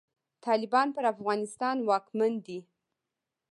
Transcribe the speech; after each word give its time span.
طالبان 0.45 0.87
پر 0.95 1.03
افغانستان 1.13 1.77
واکمن 1.89 2.33
دی. 2.45 2.59